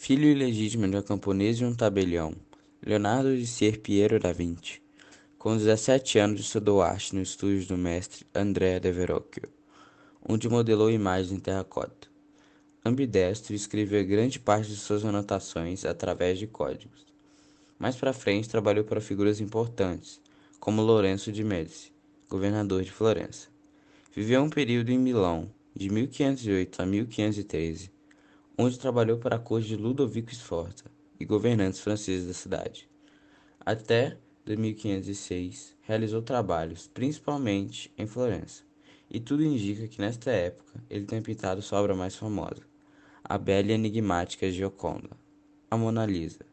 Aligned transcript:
Filho 0.00 0.28
ilegítimo 0.28 0.86
de 0.86 0.94
uma 0.94 1.02
camponesa 1.02 1.64
e 1.64 1.66
um 1.66 1.74
tabelião, 1.74 2.32
Leonardo 2.80 3.36
de 3.36 3.44
Ser 3.44 3.80
Piero 3.80 4.20
da 4.20 4.32
Vinci, 4.32 4.80
com 5.36 5.56
17 5.56 6.20
anos 6.20 6.40
estudou 6.40 6.80
arte 6.80 7.16
no 7.16 7.20
estúdio 7.20 7.66
do 7.66 7.76
mestre 7.76 8.24
Andrea 8.32 8.78
de 8.78 8.92
Verrocchio, 8.92 9.48
onde 10.26 10.48
modelou 10.48 10.88
imagens 10.88 11.32
em 11.32 11.40
terracota. 11.40 12.06
Ambidestro, 12.84 13.54
escreveu 13.54 14.06
grande 14.06 14.38
parte 14.38 14.70
de 14.70 14.76
suas 14.76 15.04
anotações 15.04 15.84
através 15.84 16.38
de 16.38 16.46
códigos. 16.46 17.04
Mais 17.76 17.96
para 17.96 18.12
frente, 18.12 18.48
trabalhou 18.48 18.84
para 18.84 19.00
figuras 19.00 19.40
importantes, 19.40 20.20
como 20.60 20.80
Lourenço 20.80 21.32
de 21.32 21.42
Médici, 21.42 21.92
governador 22.30 22.84
de 22.84 22.92
Florença. 22.92 23.48
Viveu 24.14 24.42
um 24.42 24.48
período 24.48 24.90
em 24.90 24.98
Milão, 24.98 25.50
de 25.74 25.90
1508 25.90 26.82
a 26.82 26.86
1513, 26.86 27.97
onde 28.60 28.76
trabalhou 28.76 29.18
para 29.18 29.36
a 29.36 29.38
corte 29.38 29.68
de 29.68 29.76
Ludovico 29.76 30.34
Sforza 30.34 30.86
e 31.20 31.24
governantes 31.24 31.78
franceses 31.78 32.26
da 32.26 32.34
cidade. 32.34 32.90
Até 33.64 34.18
1506, 34.44 35.76
realizou 35.82 36.22
trabalhos, 36.22 36.88
principalmente 36.88 37.92
em 37.96 38.06
Florença, 38.06 38.64
e 39.08 39.20
tudo 39.20 39.44
indica 39.44 39.86
que 39.86 40.00
nesta 40.00 40.32
época 40.32 40.82
ele 40.90 41.06
tem 41.06 41.22
pintado 41.22 41.62
sua 41.62 41.80
obra 41.80 41.94
mais 41.94 42.16
famosa, 42.16 42.66
a 43.22 43.38
bela 43.38 43.68
e 43.68 43.74
enigmática 43.74 44.50
Gioconda, 44.50 45.10
a 45.70 45.76
Mona 45.76 46.04
Lisa. 46.04 46.44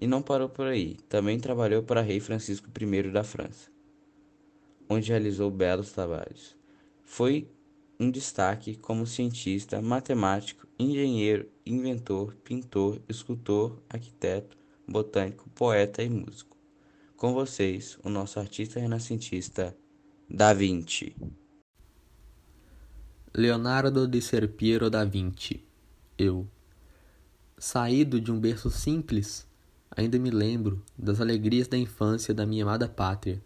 E 0.00 0.08
não 0.08 0.20
parou 0.20 0.48
por 0.48 0.66
aí, 0.66 0.96
também 1.08 1.38
trabalhou 1.38 1.82
para 1.84 2.00
rei 2.00 2.18
Francisco 2.18 2.68
I 2.68 3.10
da 3.12 3.22
França, 3.22 3.70
onde 4.88 5.10
realizou 5.10 5.48
belos 5.48 5.92
trabalhos. 5.92 6.56
Foi 7.04 7.48
um 7.98 8.10
destaque 8.10 8.76
como 8.76 9.06
cientista, 9.06 9.80
matemático, 9.80 10.66
engenheiro, 10.78 11.48
inventor, 11.64 12.34
pintor, 12.44 13.00
escultor, 13.08 13.80
arquiteto, 13.88 14.56
botânico, 14.86 15.48
poeta 15.50 16.02
e 16.02 16.08
músico. 16.08 16.56
Com 17.16 17.32
vocês, 17.32 17.98
o 18.02 18.10
nosso 18.10 18.38
artista 18.38 18.80
renascentista 18.80 19.76
Da 20.28 20.52
Vinci. 20.52 21.14
Leonardo 23.32 24.06
de 24.06 24.20
Serpiero 24.20 24.90
da 24.90 25.04
Vinci. 25.04 25.64
Eu. 26.18 26.46
Saído 27.56 28.20
de 28.20 28.30
um 28.30 28.38
berço 28.38 28.68
simples, 28.70 29.46
ainda 29.90 30.18
me 30.18 30.30
lembro 30.30 30.82
das 30.98 31.20
alegrias 31.20 31.68
da 31.68 31.78
infância 31.78 32.34
da 32.34 32.44
minha 32.44 32.64
amada 32.64 32.88
pátria. 32.88 33.42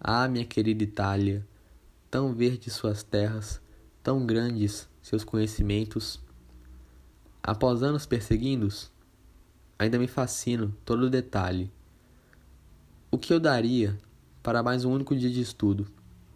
Ah, 0.00 0.26
minha 0.26 0.44
querida 0.44 0.82
Itália, 0.82 1.46
tão 2.10 2.34
verdes 2.34 2.72
suas 2.72 3.02
terras, 3.02 3.60
tão 4.02 4.24
grandes 4.24 4.88
seus 5.02 5.24
conhecimentos. 5.24 6.20
Após 7.42 7.82
anos 7.82 8.06
perseguindo-os, 8.06 8.90
ainda 9.78 9.98
me 9.98 10.06
fascino 10.06 10.74
todo 10.84 11.04
o 11.04 11.10
detalhe. 11.10 11.70
O 13.10 13.18
que 13.18 13.32
eu 13.32 13.40
daria 13.40 13.98
para 14.42 14.62
mais 14.62 14.84
um 14.84 14.92
único 14.92 15.16
dia 15.16 15.30
de 15.30 15.40
estudo? 15.40 15.86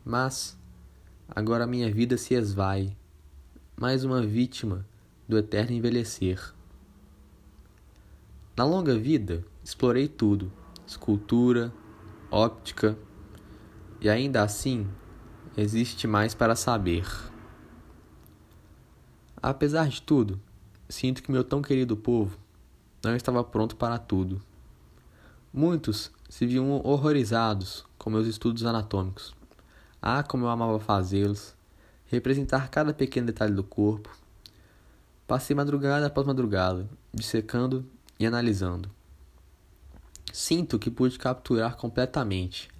Mas 0.04 0.58
agora 1.28 1.66
minha 1.66 1.92
vida 1.92 2.16
se 2.16 2.34
esvai, 2.34 2.96
mais 3.76 4.04
uma 4.04 4.22
vítima 4.22 4.86
do 5.28 5.38
eterno 5.38 5.72
envelhecer. 5.72 6.52
Na 8.56 8.64
longa 8.64 8.96
vida, 8.96 9.44
explorei 9.62 10.08
tudo: 10.08 10.52
escultura, 10.86 11.72
óptica, 12.30 12.96
e 14.00 14.08
ainda 14.08 14.42
assim 14.42 14.86
existe 15.56 16.06
mais 16.06 16.34
para 16.34 16.54
saber. 16.54 17.04
Apesar 19.46 19.90
de 19.90 20.00
tudo, 20.00 20.40
sinto 20.88 21.22
que 21.22 21.30
meu 21.30 21.44
tão 21.44 21.60
querido 21.60 21.98
povo 21.98 22.38
não 23.04 23.14
estava 23.14 23.44
pronto 23.44 23.76
para 23.76 23.98
tudo. 23.98 24.40
Muitos 25.52 26.10
se 26.30 26.46
viam 26.46 26.80
horrorizados 26.82 27.84
com 27.98 28.08
meus 28.08 28.26
estudos 28.26 28.64
anatômicos. 28.64 29.34
Ah, 30.00 30.22
como 30.22 30.46
eu 30.46 30.48
amava 30.48 30.80
fazê-los, 30.80 31.54
representar 32.06 32.70
cada 32.70 32.94
pequeno 32.94 33.26
detalhe 33.26 33.52
do 33.52 33.62
corpo. 33.62 34.08
Passei 35.26 35.54
madrugada 35.54 36.06
após 36.06 36.26
madrugada, 36.26 36.88
dissecando 37.12 37.84
e 38.18 38.24
analisando. 38.24 38.90
Sinto 40.32 40.78
que 40.78 40.90
pude 40.90 41.18
capturar 41.18 41.76
completamente 41.76 42.70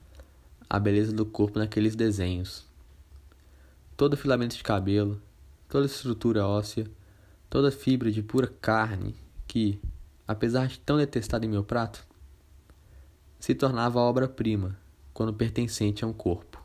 a 0.71 0.81
beleza 0.81 1.13
do 1.13 1.27
corpo 1.27 1.59
naqueles 1.59 1.95
desenhos. 1.95 2.67
Todo 3.99 4.17
filamento 4.17 4.57
de 4.57 4.63
cabelo, 4.63 5.21
toda 5.75 5.87
estrutura 5.87 6.47
óssea, 6.47 6.89
toda 7.51 7.69
fibra 7.69 8.09
de 8.09 8.23
pura 8.23 8.47
carne 8.47 9.13
que, 9.45 9.81
apesar 10.25 10.69
de 10.69 10.79
tão 10.79 10.97
detestada 10.97 11.45
em 11.45 11.49
meu 11.49 11.65
prato, 11.65 12.07
se 13.41 13.57
tornava 13.57 13.99
obra-prima 13.99 14.79
quando 15.13 15.35
pertencente 15.35 16.05
a 16.05 16.07
um 16.07 16.13
corpo. 16.13 16.63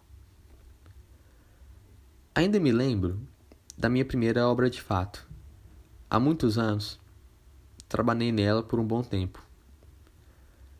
Ainda 2.36 2.59
me 2.59 2.72
lembro 2.72 3.20
da 3.75 3.90
minha 3.90 4.06
primeira 4.06 4.47
obra 4.47 4.70
de 4.70 4.80
fato. 4.80 5.28
Há 6.08 6.20
muitos 6.20 6.59
anos, 6.59 7.00
trabalhei 7.88 8.31
nela 8.31 8.62
por 8.62 8.80
um 8.80 8.86
bom 8.86 9.02
tempo, 9.02 9.44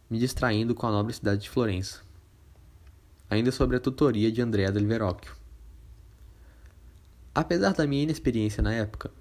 me 0.08 0.20
distraindo 0.20 0.76
com 0.76 0.86
a 0.86 0.92
nobre 0.92 1.14
cidade 1.14 1.42
de 1.42 1.50
Florença, 1.50 2.04
ainda 3.28 3.52
sobre 3.52 3.78
a 3.78 3.80
tutoria 3.80 4.32
de 4.32 4.40
Andrea 4.40 4.72
del 4.72 4.86
Verrocchio. 4.86 5.39
Apesar 7.34 7.74
da 7.74 7.86
minha 7.86 8.04
inexperiência 8.04 8.64
na 8.64 8.74
época, 8.74 9.12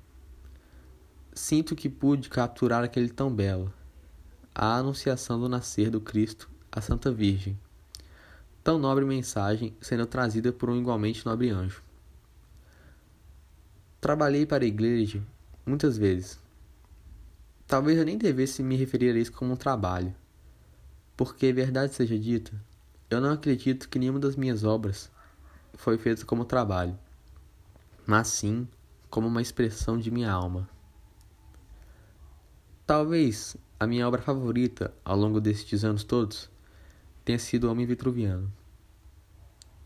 sinto 1.35 1.77
que 1.77 1.91
pude 1.91 2.31
capturar 2.31 2.83
aquele 2.83 3.11
tão 3.11 3.33
belo, 3.33 3.73
a 4.55 4.77
anunciação 4.77 5.39
do 5.39 5.49
nascer 5.49 5.91
do 5.91 6.01
Cristo 6.01 6.51
à 6.73 6.81
Santa 6.81 7.13
Virgem, 7.13 7.59
tão 8.65 8.79
nobre 8.79 9.05
mensagem 9.05 9.77
sendo 9.81 10.07
trazida 10.07 10.53
por 10.53 10.71
um 10.71 10.79
igualmente 10.79 11.25
nobre 11.27 11.51
anjo. 11.51 11.83
Trabalhei 14.01 14.47
para 14.47 14.65
a 14.65 14.67
igreja 14.67 15.23
muitas 15.67 15.99
vezes. 15.99 16.41
Talvez 17.67 17.99
eu 17.99 18.07
nem 18.07 18.17
devesse 18.17 18.63
me 18.63 18.75
referir 18.75 19.15
a 19.15 19.19
isso 19.19 19.33
como 19.33 19.53
um 19.53 19.57
trabalho, 19.57 20.15
porque, 21.15 21.53
verdade 21.53 21.95
seja 21.95 22.19
dita, 22.19 22.53
eu 23.11 23.21
não 23.21 23.33
acredito 23.33 23.87
que 23.87 23.99
nenhuma 23.99 24.19
das 24.19 24.35
minhas 24.35 24.65
obras 24.65 25.11
foi 25.75 25.99
feita 25.99 26.25
como 26.25 26.47
trabalho 26.47 26.99
mas 28.09 28.29
sim 28.29 28.67
como 29.11 29.29
uma 29.29 29.43
expressão 29.43 29.99
de 29.99 30.11
minha 30.11 30.33
alma. 30.33 30.67
Talvez 32.87 33.55
a 33.79 33.87
minha 33.87 34.09
obra 34.09 34.23
favorita 34.23 34.95
ao 35.05 35.15
longo 35.15 35.43
destes 35.43 35.85
anos 35.85 36.05
todos 36.05 36.51
tenha 37.23 37.39
sido 37.39 37.65
O 37.65 37.71
Homem 37.71 37.85
Vitruviano. 37.85 38.51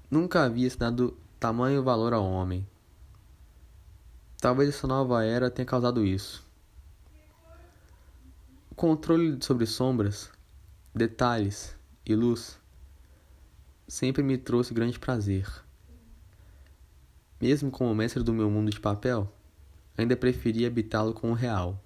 Nunca 0.09 0.45
havia 0.45 0.71
se 0.71 0.79
dado 0.79 1.19
tamanho 1.41 1.83
valor 1.83 2.13
ao 2.13 2.25
homem. 2.25 2.65
Talvez 4.41 4.69
essa 4.69 4.87
nova 4.87 5.25
era 5.25 5.51
tenha 5.51 5.67
causado 5.67 6.07
isso. 6.07 6.49
O 8.71 8.75
controle 8.77 9.37
sobre 9.43 9.67
sombras, 9.67 10.31
detalhes 10.95 11.77
e 12.07 12.15
luz 12.15 12.57
sempre 13.89 14.23
me 14.23 14.39
trouxe 14.39 14.73
grande 14.73 15.01
prazer. 15.01 15.45
Mesmo 17.43 17.73
como 17.73 17.93
mestre 17.93 18.23
do 18.23 18.33
meu 18.33 18.49
mundo 18.49 18.71
de 18.71 18.79
papel, 18.79 19.29
ainda 19.99 20.17
preferi 20.17 20.65
habitá-lo 20.65 21.13
com 21.13 21.33
o 21.33 21.35
real. 21.35 21.77